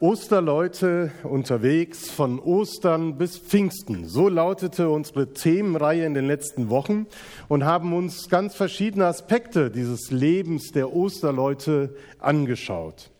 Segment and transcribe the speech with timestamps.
[0.00, 4.06] Osterleute unterwegs von Ostern bis Pfingsten.
[4.06, 7.08] So lautete unsere Themenreihe in den letzten Wochen
[7.48, 13.10] und haben uns ganz verschiedene Aspekte dieses Lebens der Osterleute angeschaut.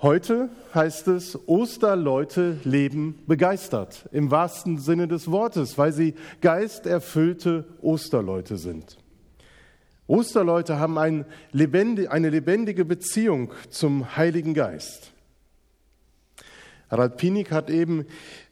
[0.00, 8.56] Heute heißt es, Osterleute leben begeistert, im wahrsten Sinne des Wortes, weil sie geisterfüllte Osterleute
[8.56, 8.98] sind.
[10.06, 15.12] Osterleute haben eine lebendige Beziehung zum Heiligen Geist.
[16.90, 18.06] Harald Pinik hat eben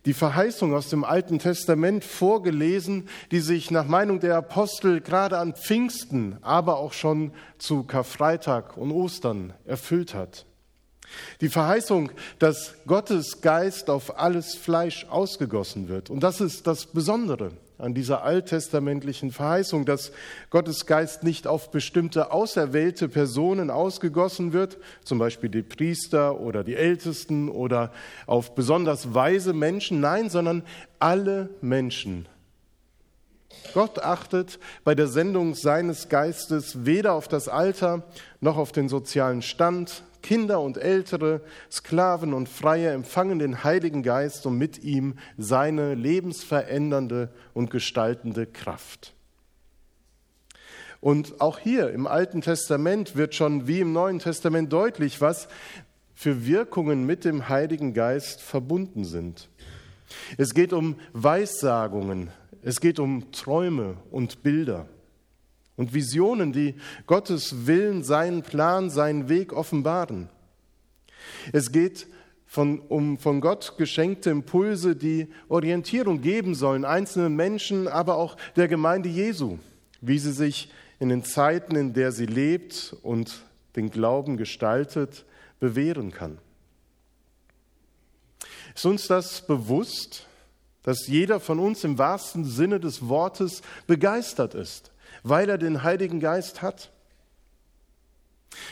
[0.06, 5.54] die Verheißung aus dem Alten Testament vorgelesen, die sich nach Meinung der Apostel gerade an
[5.54, 10.46] Pfingsten, aber auch schon zu Karfreitag und Ostern erfüllt hat.
[11.40, 16.10] Die Verheißung, dass Gottes Geist auf alles Fleisch ausgegossen wird.
[16.10, 20.12] Und das ist das Besondere an dieser alttestamentlichen Verheißung, dass
[20.50, 26.74] Gottes Geist nicht auf bestimmte auserwählte Personen ausgegossen wird, zum Beispiel die Priester oder die
[26.74, 27.92] Ältesten oder
[28.26, 30.64] auf besonders weise Menschen, nein, sondern
[30.98, 32.26] alle Menschen.
[33.74, 38.02] Gott achtet bei der Sendung seines Geistes weder auf das Alter
[38.40, 44.46] noch auf den sozialen Stand, Kinder und Ältere, Sklaven und Freie empfangen den Heiligen Geist
[44.46, 49.14] und mit ihm seine lebensverändernde und gestaltende Kraft.
[51.00, 55.48] Und auch hier im Alten Testament wird schon wie im Neuen Testament deutlich, was
[56.14, 59.48] für Wirkungen mit dem Heiligen Geist verbunden sind.
[60.36, 62.30] Es geht um Weissagungen,
[62.62, 64.88] es geht um Träume und Bilder
[65.78, 66.74] und Visionen, die
[67.06, 70.28] Gottes Willen, seinen Plan, seinen Weg offenbaren.
[71.52, 72.08] Es geht
[72.46, 78.66] von, um von Gott geschenkte Impulse, die Orientierung geben sollen, einzelnen Menschen, aber auch der
[78.66, 79.58] Gemeinde Jesu,
[80.00, 83.44] wie sie sich in den Zeiten, in der sie lebt und
[83.76, 85.24] den Glauben gestaltet,
[85.60, 86.38] bewähren kann.
[88.74, 90.26] Ist uns das bewusst,
[90.82, 94.90] dass jeder von uns im wahrsten Sinne des Wortes begeistert ist
[95.28, 96.90] weil er den Heiligen Geist hat.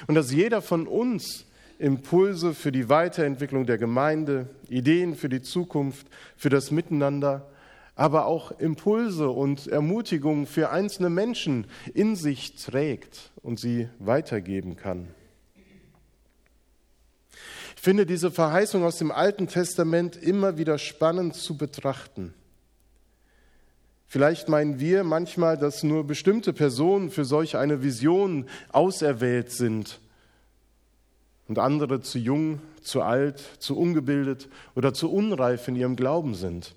[0.06, 1.46] Und dass jeder von uns
[1.78, 6.06] Impulse für die Weiterentwicklung der Gemeinde, Ideen für die Zukunft,
[6.36, 7.48] für das Miteinander,
[7.94, 15.08] aber auch Impulse und Ermutigungen für einzelne Menschen in sich trägt und sie weitergeben kann.
[17.74, 22.34] Ich finde diese Verheißung aus dem Alten Testament immer wieder spannend zu betrachten.
[24.06, 30.00] Vielleicht meinen wir manchmal, dass nur bestimmte Personen für solch eine Vision auserwählt sind
[31.48, 36.74] und andere zu jung, zu alt, zu ungebildet oder zu unreif in ihrem Glauben sind.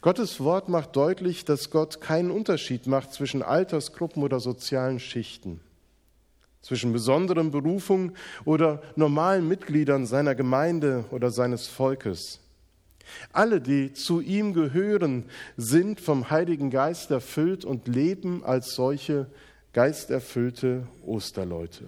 [0.00, 5.60] Gottes Wort macht deutlich, dass Gott keinen Unterschied macht zwischen Altersgruppen oder sozialen Schichten,
[6.62, 12.40] zwischen besonderen Berufungen oder normalen Mitgliedern seiner Gemeinde oder seines Volkes.
[13.32, 15.24] Alle, die zu ihm gehören,
[15.56, 19.26] sind vom Heiligen Geist erfüllt und leben als solche
[19.72, 21.84] geisterfüllte Osterleute.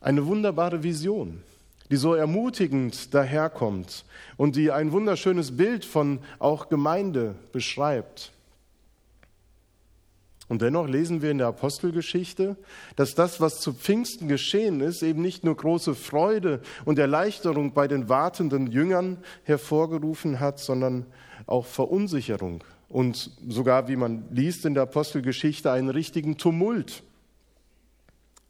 [0.00, 1.42] Eine wunderbare Vision,
[1.90, 4.04] die so ermutigend daherkommt
[4.36, 8.31] und die ein wunderschönes Bild von auch Gemeinde beschreibt.
[10.52, 12.58] Und dennoch lesen wir in der Apostelgeschichte,
[12.94, 17.88] dass das, was zu Pfingsten geschehen ist, eben nicht nur große Freude und Erleichterung bei
[17.88, 21.06] den wartenden Jüngern hervorgerufen hat, sondern
[21.46, 27.02] auch Verunsicherung und sogar, wie man liest in der Apostelgeschichte, einen richtigen Tumult.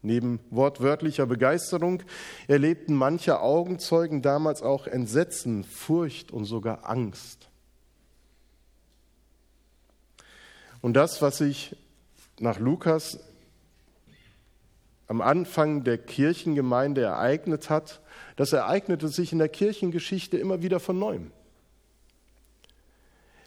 [0.02, 2.02] Neben wortwörtlicher Begeisterung
[2.48, 7.48] erlebten manche Augenzeugen damals auch Entsetzen, Furcht und sogar Angst.
[10.80, 11.76] Und das, was sich
[12.42, 13.18] nach Lukas
[15.06, 18.00] am Anfang der Kirchengemeinde ereignet hat,
[18.36, 21.30] das ereignete sich in der Kirchengeschichte immer wieder von neuem.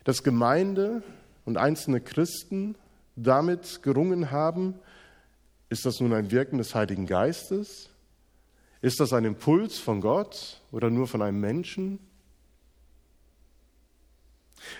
[0.03, 1.01] Dass Gemeinde
[1.44, 2.75] und einzelne Christen
[3.16, 4.75] damit gerungen haben,
[5.69, 7.90] ist das nun ein Wirken des Heiligen Geistes?
[8.81, 11.99] Ist das ein Impuls von Gott oder nur von einem Menschen?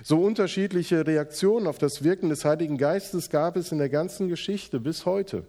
[0.04, 4.80] So unterschiedliche Reaktionen auf das Wirken des Heiligen Geistes gab es in der ganzen Geschichte
[4.80, 5.46] bis heute.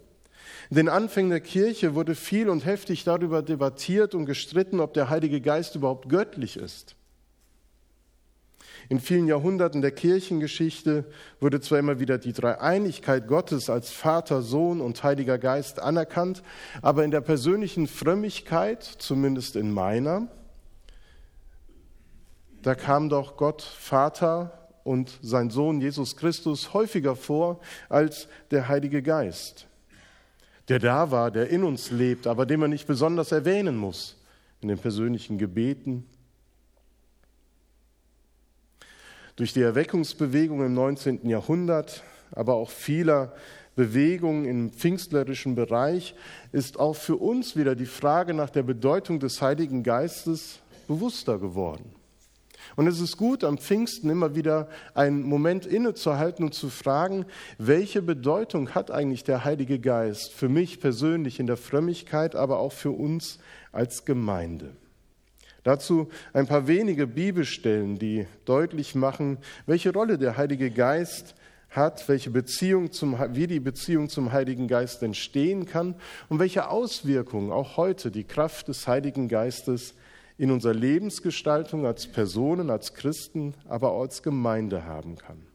[0.71, 5.11] In den Anfängen der Kirche wurde viel und heftig darüber debattiert und gestritten, ob der
[5.11, 6.97] Heilige Geist überhaupt göttlich ist.
[8.89, 11.07] In vielen Jahrhunderten der Kirchengeschichte
[11.41, 16.43] wurde zwar immer wieder die Dreieinigkeit Gottes als Vater, Sohn und Heiliger Geist anerkannt,
[16.83, 20.29] aber in der persönlichen Frömmigkeit, zumindest in meiner,
[22.67, 24.51] da kam doch Gott Vater
[24.83, 29.69] und sein Sohn Jesus Christus häufiger vor als der Heilige Geist.
[30.67, 34.17] der da war, der in uns lebt, aber den man nicht besonders erwähnen muss
[34.61, 36.05] in den persönlichen Gebeten.
[39.37, 41.29] Durch die Erweckungsbewegung im 19.
[41.29, 42.03] Jahrhundert,
[42.33, 43.33] aber auch vieler
[43.77, 46.17] Bewegungen im pfingstlerischen Bereich
[46.51, 50.59] ist auch für uns wieder die Frage nach der Bedeutung des Heiligen Geistes
[50.89, 51.95] bewusster geworden.
[52.75, 57.27] Und es ist gut, am Pfingsten immer wieder einen Moment innezuhalten und zu fragen,
[57.59, 62.73] welche Bedeutung hat eigentlich der Heilige Geist für mich persönlich in der Frömmigkeit, aber auch
[62.73, 63.39] für uns
[63.73, 64.73] als Gemeinde.
[65.63, 71.35] Dazu ein paar wenige Bibelstellen, die deutlich machen, welche Rolle der Heilige Geist
[71.71, 75.95] hat, welche Beziehung zum, wie die Beziehung zum Heiligen Geist entstehen kann
[76.29, 79.95] und welche Auswirkungen auch heute die Kraft des Heiligen Geistes
[80.39, 85.47] in unserer Lebensgestaltung als Personen, als Christen, aber auch als Gemeinde haben kann.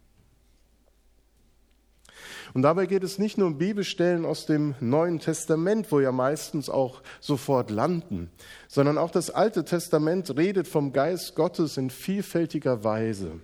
[2.54, 6.70] Und dabei geht es nicht nur um Bibelstellen aus dem Neuen Testament, wo ja meistens
[6.70, 8.30] auch sofort landen,
[8.68, 13.40] sondern auch das Alte Testament redet vom Geist Gottes in vielfältiger Weise.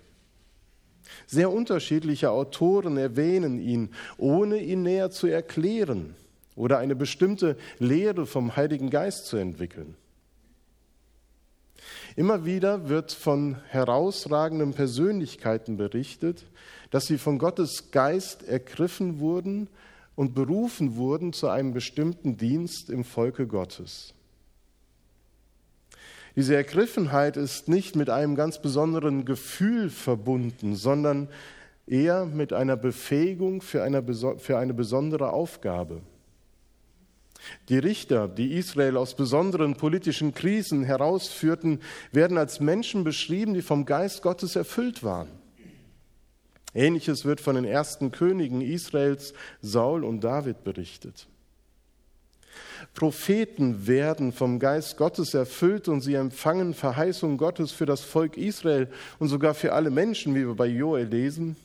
[1.26, 6.16] Sehr unterschiedliche Autoren erwähnen ihn, ohne ihn näher zu erklären
[6.56, 9.96] oder eine bestimmte Lehre vom Heiligen Geist zu entwickeln.
[12.18, 16.46] Immer wieder wird von herausragenden Persönlichkeiten berichtet,
[16.90, 19.70] dass sie von Gottes Geist ergriffen wurden
[20.16, 24.16] und berufen wurden zu einem bestimmten Dienst im Volke Gottes.
[26.36, 31.30] Diese Ergriffenheit ist nicht mit einem ganz besonderen Gefühl verbunden, sondern
[31.86, 34.04] eher mit einer Befähigung für eine,
[34.40, 36.02] für eine besondere Aufgabe.
[37.70, 43.86] Die Richter, die Israel aus besonderen politischen Krisen herausführten, werden als Menschen beschrieben, die vom
[43.86, 45.30] Geist Gottes erfüllt waren.
[46.74, 51.28] Ähnliches wird von den ersten Königen Israels, Saul und David, berichtet.
[52.94, 58.90] Propheten werden vom Geist Gottes erfüllt und sie empfangen Verheißungen Gottes für das Volk Israel
[59.20, 61.56] und sogar für alle Menschen, wie wir bei Joel lesen.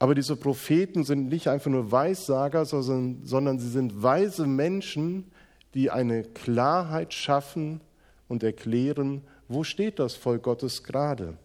[0.00, 5.30] Aber diese Propheten sind nicht einfach nur Weissager, sondern, sondern sie sind weise Menschen,
[5.74, 7.82] die eine Klarheit schaffen
[8.26, 11.36] und erklären, wo steht das Volk Gottes gerade.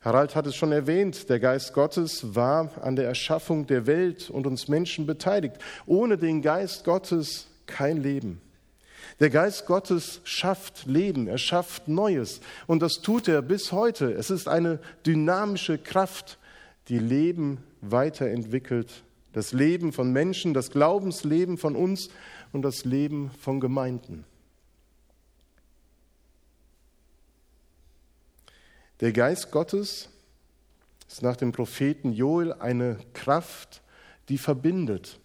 [0.00, 4.46] Harald hat es schon erwähnt, der Geist Gottes war an der Erschaffung der Welt und
[4.46, 5.58] uns Menschen beteiligt.
[5.84, 8.40] Ohne den Geist Gottes kein Leben.
[9.22, 14.12] Der Geist Gottes schafft Leben, er schafft Neues und das tut er bis heute.
[14.12, 16.40] Es ist eine dynamische Kraft,
[16.88, 19.04] die Leben weiterentwickelt.
[19.32, 22.08] Das Leben von Menschen, das Glaubensleben von uns
[22.52, 24.24] und das Leben von Gemeinden.
[28.98, 30.08] Der Geist Gottes
[31.06, 33.82] ist nach dem Propheten Joel eine Kraft,
[34.28, 35.20] die verbindet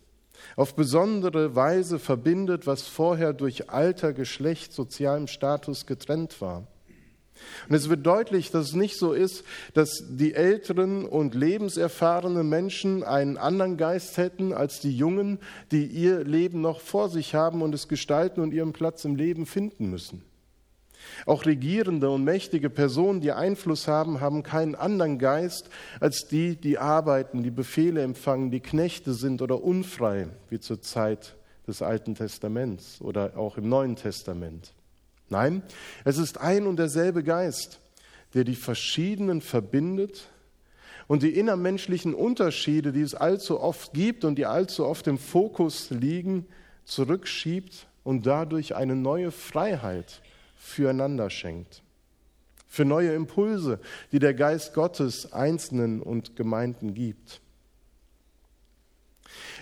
[0.55, 6.67] auf besondere Weise verbindet, was vorher durch Alter, Geschlecht, sozialem Status getrennt war.
[7.69, 13.03] Und es wird deutlich, dass es nicht so ist, dass die älteren und lebenserfahrenen Menschen
[13.03, 15.39] einen anderen Geist hätten als die Jungen,
[15.71, 19.45] die ihr Leben noch vor sich haben und es gestalten und ihren Platz im Leben
[19.45, 20.23] finden müssen.
[21.25, 25.69] Auch regierende und mächtige Personen, die Einfluss haben, haben keinen anderen Geist
[26.00, 31.35] als die, die arbeiten, die Befehle empfangen, die Knechte sind oder unfrei, wie zur Zeit
[31.68, 34.73] des Alten Testaments oder auch im Neuen Testament.
[35.30, 35.61] Nein,
[36.06, 37.80] es ist ein und derselbe Geist,
[38.33, 40.30] der die verschiedenen verbindet
[41.07, 45.90] und die innermenschlichen Unterschiede, die es allzu oft gibt und die allzu oft im Fokus
[45.90, 46.45] liegen,
[46.85, 50.21] zurückschiebt und dadurch eine neue Freiheit
[50.57, 51.81] füreinander schenkt.
[52.68, 53.80] Für neue Impulse,
[54.11, 57.42] die der Geist Gottes Einzelnen und Gemeinden gibt.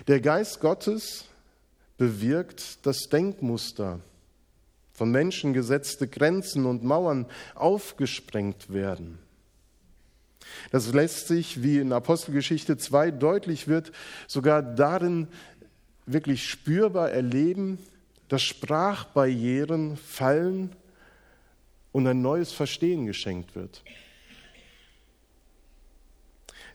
[0.08, 1.24] Der Geist Gottes
[1.96, 4.00] bewirkt das Denkmuster,
[4.92, 9.18] von Menschen gesetzte Grenzen und Mauern aufgesprengt werden.
[10.70, 13.92] Das lässt sich, wie in Apostelgeschichte 2 deutlich wird,
[14.26, 15.28] sogar darin
[16.06, 17.78] wirklich spürbar erleben,
[18.28, 20.72] dass Sprachbarrieren fallen
[21.96, 23.82] und ein neues Verstehen geschenkt wird.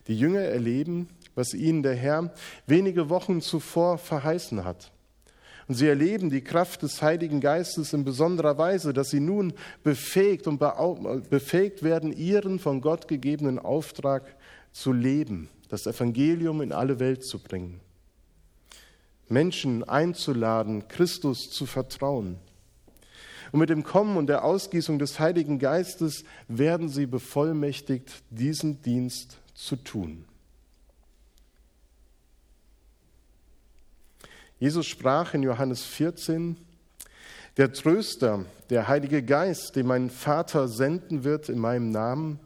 [0.08, 2.34] Die Jünger erleben, was ihnen der Herr
[2.66, 4.90] wenige Wochen zuvor verheißen hat.
[5.68, 9.52] Und sie erleben die Kraft des Heiligen Geistes in besonderer Weise, dass sie nun
[9.84, 10.58] befähigt und
[11.30, 14.24] befähigt werden, ihren von Gott gegebenen Auftrag
[14.72, 17.80] zu leben, das Evangelium in alle Welt zu bringen.
[19.28, 22.40] Menschen einzuladen, Christus zu vertrauen.
[23.52, 29.36] Und mit dem Kommen und der Ausgießung des Heiligen Geistes werden sie bevollmächtigt, diesen Dienst
[29.54, 30.24] zu tun.
[34.58, 36.56] Jesus sprach in Johannes 14,
[37.58, 42.40] der Tröster, der Heilige Geist, den mein Vater senden wird in meinem Namen,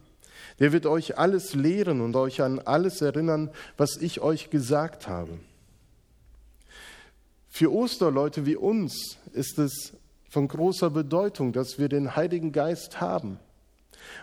[0.59, 5.39] der wird euch alles lehren und euch an alles erinnern, was ich euch gesagt habe.
[7.47, 9.93] Für Osterleute wie uns ist es
[10.29, 13.39] von großer Bedeutung, dass wir den Heiligen Geist haben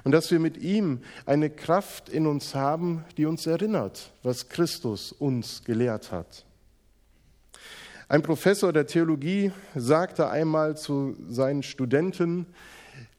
[0.04, 5.12] und dass wir mit ihm eine Kraft in uns haben, die uns erinnert, was Christus
[5.12, 6.44] uns gelehrt hat.
[8.08, 12.46] Ein Professor der Theologie sagte einmal zu seinen Studenten,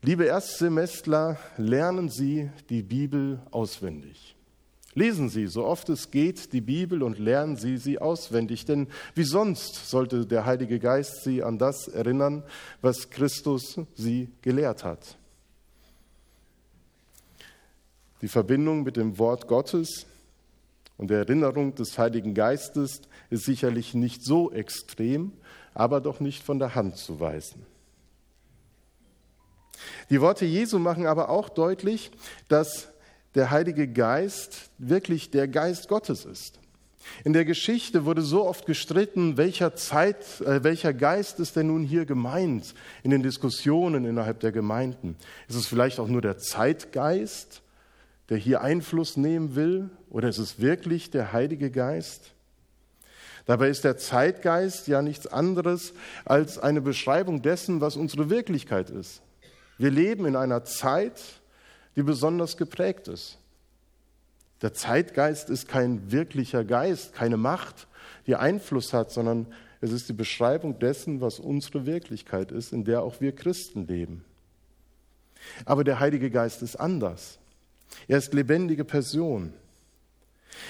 [0.04, 4.35] liebe Erstsemestler, lernen Sie die Bibel auswendig.
[4.98, 9.25] Lesen Sie, so oft es geht, die Bibel und lernen Sie sie auswendig, denn wie
[9.25, 12.44] sonst sollte der Heilige Geist Sie an das erinnern,
[12.82, 15.18] was Christus Sie gelehrt hat.
[18.22, 20.06] Die Verbindung mit dem Wort Gottes
[20.96, 25.34] und der Erinnerung des Heiligen Geistes ist sicherlich nicht so extrem,
[25.74, 27.66] aber doch nicht von der Hand zu weisen.
[30.10, 32.12] Die Worte Jesu machen aber auch deutlich,
[32.48, 32.88] dass
[33.36, 36.60] der Heilige Geist wirklich der Geist Gottes ist.
[37.24, 41.84] In der Geschichte wurde so oft gestritten, welcher Zeit, äh, welcher Geist ist denn nun
[41.84, 42.74] hier gemeint
[43.04, 45.15] in den Diskussionen innerhalb der Gemeinden?
[45.48, 47.62] Ist es vielleicht auch nur der Zeitgeist
[48.30, 49.89] der hier Einfluss nehmen will?
[50.10, 52.34] Oder ist es wirklich der Heilige Geist?
[53.46, 55.94] Dabei ist der Zeitgeist ja nichts anderes
[56.25, 59.22] als eine Beschreibung dessen, was unsere Wirklichkeit ist.
[59.77, 61.22] Wir leben in einer Zeit,
[61.96, 63.38] die besonders geprägt ist.
[64.62, 67.88] Der Zeitgeist ist kein wirklicher Geist, keine Macht,
[68.28, 69.48] die Einfluss hat, sondern
[69.82, 74.24] es ist die Beschreibung dessen, was unsere Wirklichkeit ist, in der auch wir Christen leben.
[75.66, 77.38] Aber der Heilige Geist ist anders.
[78.08, 79.54] Er ist lebendige Person.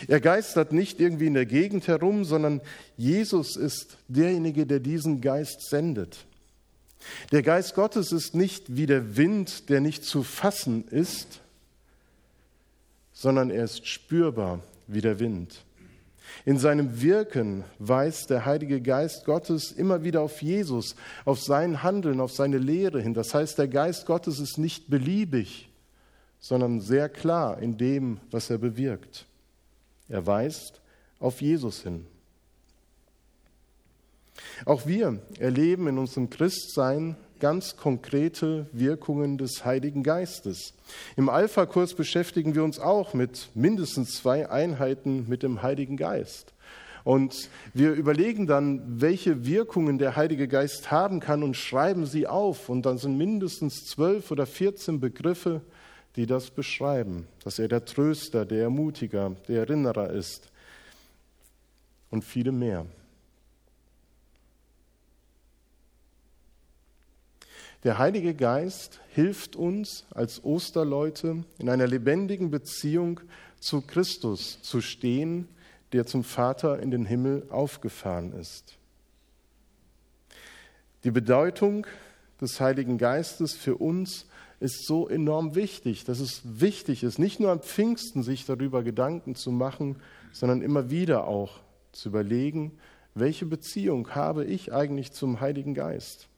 [0.08, 2.62] Er geistert nicht irgendwie in der Gegend herum, sondern
[2.98, 6.26] Jesus ist derjenige, der diesen Geist sendet.
[7.32, 11.42] Der Geist Gottes ist nicht wie der Wind, der nicht zu fassen ist,
[13.14, 15.64] sondern er ist spürbar wie der Wind.
[16.44, 22.20] In seinem Wirken weist der Heilige Geist Gottes immer wieder auf Jesus, auf sein Handeln,
[22.20, 23.14] auf seine Lehre hin.
[23.14, 25.70] Das heißt, der Geist Gottes ist nicht beliebig,
[26.40, 29.26] sondern sehr klar in dem, was er bewirkt.
[30.10, 30.82] Er weist
[31.20, 32.06] auf Jesus hin.
[34.66, 40.74] Auch wir erleben in unserem Christsein ganz konkrete Wirkungen des Heiligen Geistes.
[41.16, 46.54] Im Alpha-Kurs beschäftigen wir uns auch mit mindestens zwei Einheiten mit dem Heiligen Geist.
[47.04, 52.68] Und wir überlegen dann, welche Wirkungen der Heilige Geist haben kann und schreiben sie auf.
[52.68, 55.62] Und dann sind mindestens zwölf oder vierzehn Begriffe,
[56.16, 60.50] die das beschreiben, dass er der Tröster, der Ermutiger, der Erinnerer ist
[62.10, 62.88] und viele mehr.
[67.86, 73.20] Der Heilige Geist hilft uns als Osterleute in einer lebendigen Beziehung
[73.60, 75.48] zu Christus zu stehen,
[75.94, 78.80] der zum Vater in den Himmel aufgefahren ist.
[81.04, 81.86] Die Bedeutung
[82.42, 84.26] des Heiligen Geistes für uns
[84.60, 89.36] ist so enorm wichtig, dass es wichtig ist, nicht nur am Pfingsten sich darüber Gedanken
[89.36, 89.98] zu machen,
[90.32, 91.60] sondern immer wieder auch
[91.92, 92.80] zu überlegen,
[93.14, 96.30] welche Beziehung habe ich eigentlich zum Heiligen Geist?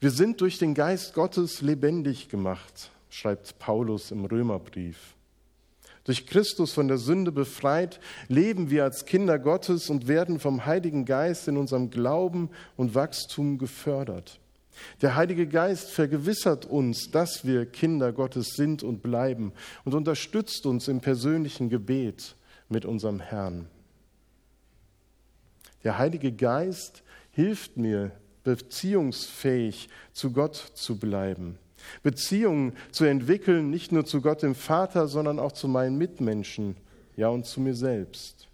[0.00, 5.14] Wir sind durch den Geist Gottes lebendig gemacht, schreibt Paulus im Römerbrief.
[6.04, 11.06] Durch Christus von der Sünde befreit, leben wir als Kinder Gottes und werden vom Heiligen
[11.06, 14.38] Geist in unserem Glauben und Wachstum gefördert.
[15.00, 19.52] Der Heilige Geist vergewissert uns, dass wir Kinder Gottes sind und bleiben
[19.84, 22.36] und unterstützt uns im persönlichen Gebet
[22.68, 23.66] mit unserem Herrn.
[25.84, 28.12] Der Heilige Geist hilft mir,
[28.44, 31.58] beziehungsfähig zu Gott zu bleiben,
[32.02, 36.76] Beziehungen zu entwickeln, nicht nur zu Gott dem Vater, sondern auch zu meinen Mitmenschen,
[37.16, 38.48] ja und zu mir selbst.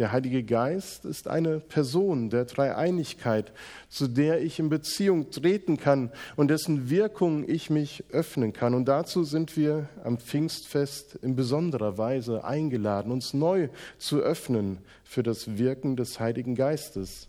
[0.00, 3.52] Der Heilige Geist ist eine Person der Dreieinigkeit,
[3.90, 8.72] zu der ich in Beziehung treten kann und dessen Wirkung ich mich öffnen kann.
[8.72, 15.22] Und dazu sind wir am Pfingstfest in besonderer Weise eingeladen, uns neu zu öffnen für
[15.22, 17.28] das Wirken des Heiligen Geistes,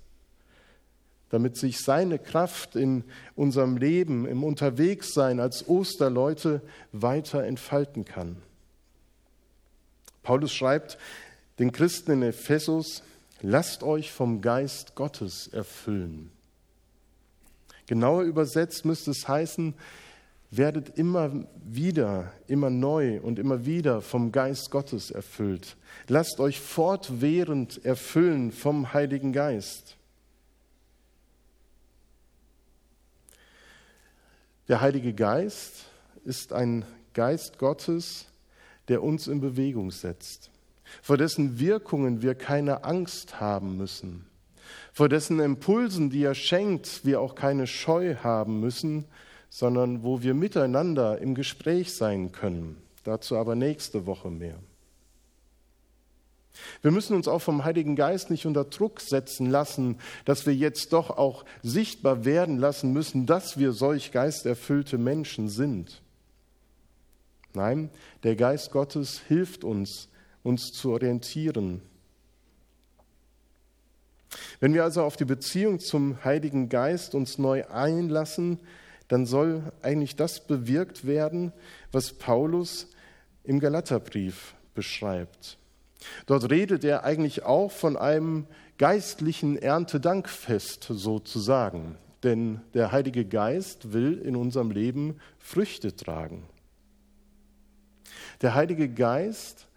[1.29, 3.03] damit sich seine Kraft in
[3.35, 6.61] unserem Leben, im Unterwegssein als Osterleute
[6.93, 8.37] weiter entfalten kann.
[10.23, 10.97] Paulus schreibt,
[11.61, 13.03] den Christen in Ephesus,
[13.41, 16.31] lasst euch vom Geist Gottes erfüllen.
[17.85, 19.75] Genauer übersetzt müsste es heißen,
[20.49, 21.31] werdet immer
[21.63, 25.77] wieder, immer neu und immer wieder vom Geist Gottes erfüllt.
[26.07, 29.97] Lasst euch fortwährend erfüllen vom Heiligen Geist.
[34.67, 35.85] Der Heilige Geist
[36.25, 38.25] ist ein Geist Gottes,
[38.87, 40.50] der uns in Bewegung setzt,
[41.01, 44.25] vor dessen Wirkungen wir keine Angst haben müssen,
[44.93, 49.05] vor dessen Impulsen, die er schenkt, wir auch keine Scheu haben müssen,
[49.49, 52.77] sondern wo wir miteinander im Gespräch sein können.
[53.03, 54.59] Dazu aber nächste Woche mehr.
[56.81, 60.93] Wir müssen uns auch vom Heiligen Geist nicht unter Druck setzen lassen, dass wir jetzt
[60.93, 66.01] doch auch sichtbar werden lassen müssen, dass wir solch geisterfüllte Menschen sind.
[67.53, 67.89] Nein,
[68.23, 70.09] der Geist Gottes hilft uns,
[70.43, 71.81] uns zu orientieren.
[74.59, 78.59] Wenn wir also auf die Beziehung zum Heiligen Geist uns neu einlassen,
[79.07, 81.51] dann soll eigentlich das bewirkt werden,
[81.91, 82.87] was Paulus
[83.43, 85.57] im Galaterbrief beschreibt.
[86.25, 94.17] Dort redet er eigentlich auch von einem geistlichen Erntedankfest sozusagen, denn der Heilige Geist will
[94.17, 96.43] in unserem Leben Früchte tragen.
[98.41, 99.67] Der Heilige Geist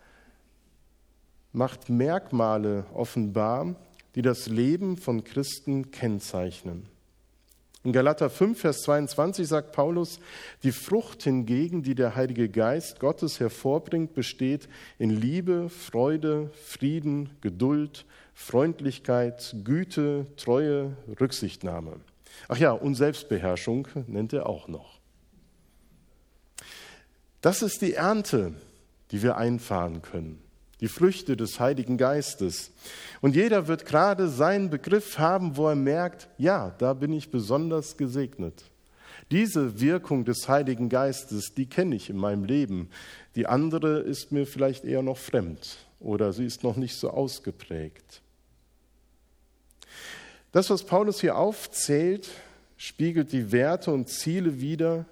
[1.55, 3.77] macht Merkmale offenbar,
[4.17, 6.87] die das Leben von Christen kennzeichnen.
[7.85, 10.19] In Galater 5, Vers 22 sagt Paulus,
[10.63, 14.69] die Frucht hingegen, die der Heilige Geist Gottes hervorbringt, besteht
[14.99, 22.01] in Liebe, Freude, Frieden, Geduld, Freundlichkeit, Güte, Treue, Rücksichtnahme.
[22.49, 24.99] Ach ja, und Selbstbeherrschung nennt er auch noch.
[27.43, 28.55] Das ist die Ernte,
[29.11, 30.44] die wir einfahren können
[30.85, 32.71] die Früchte des Heiligen Geistes.
[33.23, 37.97] Und jeder wird gerade seinen Begriff haben, wo er merkt, ja, da bin ich besonders
[37.97, 38.65] gesegnet.
[39.31, 42.91] Diese Wirkung des Heiligen Geistes, die kenne ich in meinem Leben.
[43.35, 48.21] Die andere ist mir vielleicht eher noch fremd oder sie ist noch nicht so ausgeprägt.
[50.53, 52.29] Das, was Paulus hier aufzählt,
[52.77, 55.07] spiegelt die Werte und Ziele wider,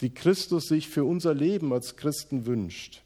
[0.00, 3.02] die Christus sich für unser Leben als Christen wünscht.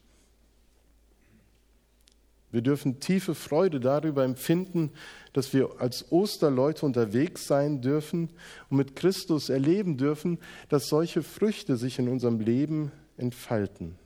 [2.52, 4.90] Wir dürfen tiefe Freude darüber empfinden,
[5.32, 8.30] dass wir als Osterleute unterwegs sein dürfen
[8.68, 13.96] und mit Christus erleben dürfen, dass solche Früchte sich in unserem Leben entfalten.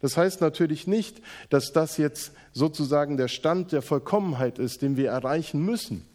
[0.00, 5.10] Das heißt natürlich nicht, dass das jetzt sozusagen der Stand der Vollkommenheit ist, den wir
[5.10, 6.06] erreichen müssen.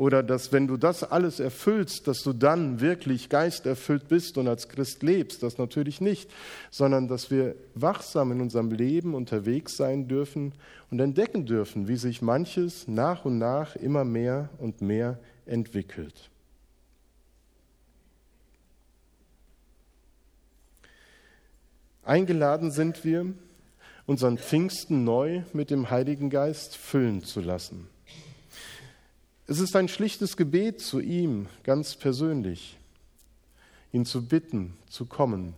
[0.00, 4.70] Oder dass, wenn du das alles erfüllst, dass du dann wirklich geisterfüllt bist und als
[4.70, 5.42] Christ lebst.
[5.42, 6.30] Das natürlich nicht,
[6.70, 10.54] sondern dass wir wachsam in unserem Leben unterwegs sein dürfen
[10.90, 16.30] und entdecken dürfen, wie sich manches nach und nach immer mehr und mehr entwickelt.
[22.02, 23.26] Eingeladen sind wir,
[24.06, 27.86] unseren Pfingsten neu mit dem Heiligen Geist füllen zu lassen.
[29.50, 32.78] Es ist ein schlichtes Gebet zu ihm, ganz persönlich,
[33.92, 35.54] ihn zu bitten, zu kommen,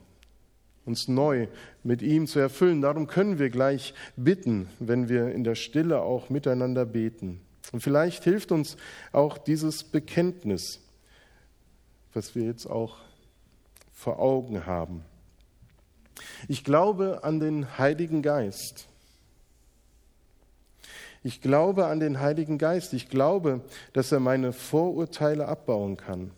[0.86, 1.46] uns neu
[1.82, 2.80] mit ihm zu erfüllen.
[2.80, 7.42] Darum können wir gleich bitten, wenn wir in der Stille auch miteinander beten.
[7.70, 8.78] Und vielleicht hilft uns
[9.12, 10.80] auch dieses Bekenntnis,
[12.14, 12.96] was wir jetzt auch
[13.92, 15.04] vor Augen haben.
[16.48, 18.88] Ich glaube an den Heiligen Geist
[21.22, 22.92] ich glaube an den Heiligen Geist.
[22.92, 23.60] Ich glaube,
[23.92, 26.32] dass er meine Vorurteile abbauen kann.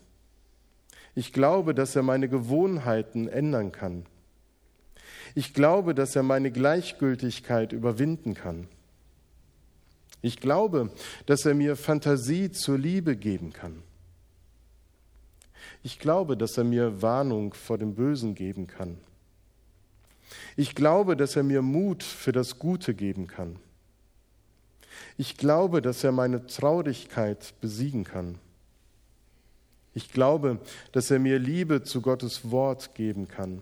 [1.15, 4.05] Ich glaube, dass er meine Gewohnheiten ändern kann.
[5.33, 8.67] Ich glaube, dass er meine Gleichgültigkeit überwinden kann.
[10.21, 10.91] Ich glaube,
[11.25, 13.81] dass er mir Fantasie zur Liebe geben kann.
[15.83, 18.97] Ich glaube, dass er mir Warnung vor dem Bösen geben kann.
[20.55, 23.57] Ich glaube, dass er mir Mut für das Gute geben kann.
[25.17, 28.37] Ich glaube, dass er meine Traurigkeit besiegen kann.
[29.93, 30.59] Ich glaube,
[30.91, 33.61] dass er mir Liebe zu Gottes Wort geben kann.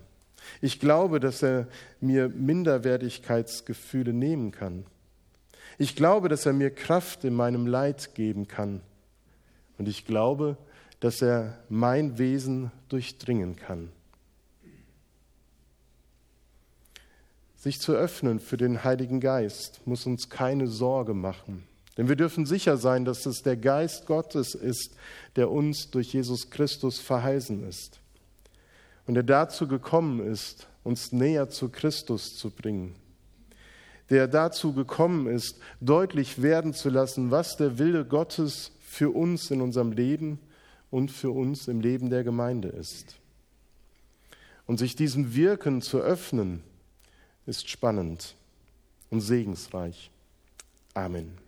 [0.60, 1.68] Ich glaube, dass er
[2.00, 4.84] mir Minderwertigkeitsgefühle nehmen kann.
[5.78, 8.80] Ich glaube, dass er mir Kraft in meinem Leid geben kann.
[9.78, 10.56] Und ich glaube,
[11.00, 13.90] dass er mein Wesen durchdringen kann.
[17.64, 21.64] Sich zu öffnen für den Heiligen Geist muss uns keine Sorge machen.
[21.96, 24.94] Denn wir dürfen sicher sein, dass es der Geist Gottes ist,
[25.36, 28.00] der uns durch Jesus Christus verheißen ist.
[29.06, 32.96] Und der dazu gekommen ist, uns näher zu Christus zu bringen.
[34.10, 39.62] Der dazu gekommen ist, deutlich werden zu lassen, was der Wille Gottes für uns in
[39.62, 40.38] unserem Leben
[40.90, 43.16] und für uns im Leben der Gemeinde ist.
[44.66, 46.62] Und sich diesem Wirken zu öffnen,
[47.46, 48.34] ist spannend
[49.10, 50.10] und segensreich.
[50.94, 51.43] Amen.